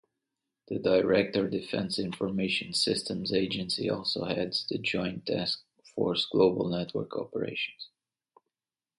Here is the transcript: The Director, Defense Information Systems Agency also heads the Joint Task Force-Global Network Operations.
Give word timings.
The 0.67 0.79
Director, 0.79 1.47
Defense 1.47 1.99
Information 1.99 2.73
Systems 2.73 3.31
Agency 3.31 3.87
also 3.87 4.25
heads 4.25 4.65
the 4.67 4.79
Joint 4.79 5.27
Task 5.27 5.61
Force-Global 5.93 6.69
Network 6.69 7.15
Operations. 7.15 7.89